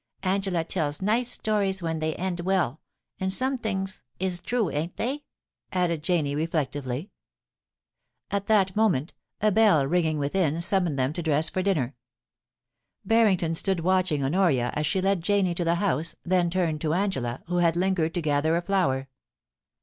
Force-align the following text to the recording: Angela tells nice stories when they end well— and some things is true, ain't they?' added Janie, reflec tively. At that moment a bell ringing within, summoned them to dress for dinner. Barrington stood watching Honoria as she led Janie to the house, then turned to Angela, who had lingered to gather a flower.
Angela 0.23 0.63
tells 0.63 0.99
nice 1.03 1.29
stories 1.29 1.83
when 1.83 1.99
they 1.99 2.15
end 2.15 2.39
well— 2.39 2.81
and 3.19 3.31
some 3.31 3.59
things 3.59 4.01
is 4.19 4.39
true, 4.41 4.71
ain't 4.71 4.97
they?' 4.97 5.25
added 5.71 6.01
Janie, 6.01 6.35
reflec 6.35 6.71
tively. 6.71 7.11
At 8.31 8.47
that 8.47 8.75
moment 8.75 9.13
a 9.43 9.51
bell 9.51 9.85
ringing 9.85 10.17
within, 10.17 10.59
summoned 10.59 10.97
them 10.97 11.13
to 11.13 11.21
dress 11.21 11.49
for 11.49 11.61
dinner. 11.61 11.93
Barrington 13.05 13.53
stood 13.53 13.81
watching 13.81 14.23
Honoria 14.23 14.71
as 14.73 14.87
she 14.87 15.01
led 15.03 15.21
Janie 15.21 15.53
to 15.53 15.63
the 15.63 15.75
house, 15.75 16.15
then 16.23 16.49
turned 16.49 16.81
to 16.81 16.95
Angela, 16.95 17.43
who 17.45 17.57
had 17.57 17.75
lingered 17.75 18.15
to 18.15 18.23
gather 18.23 18.57
a 18.57 18.63
flower. 18.63 19.07